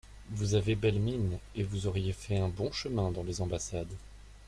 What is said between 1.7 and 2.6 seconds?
auriez fait un